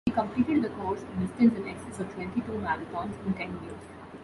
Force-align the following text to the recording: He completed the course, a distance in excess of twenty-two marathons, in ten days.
He 0.07 0.11
completed 0.13 0.63
the 0.63 0.69
course, 0.69 1.03
a 1.03 1.19
distance 1.19 1.55
in 1.59 1.67
excess 1.67 1.99
of 1.99 2.11
twenty-two 2.15 2.53
marathons, 2.53 3.23
in 3.23 3.35
ten 3.35 3.55
days. 3.59 3.87